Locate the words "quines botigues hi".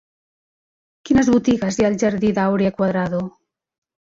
1.09-1.85